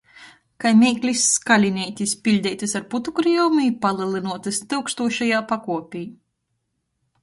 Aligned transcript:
Kai 0.63 0.69
meiklis 0.79 1.25
skalineitis, 1.33 2.15
piļdeitys 2.29 2.75
ar 2.81 2.89
putukriejumu 2.95 3.63
i 3.67 3.71
palelynuotys 3.87 4.65
tyukstūšajā 4.75 5.47
pakuopē! 5.55 6.07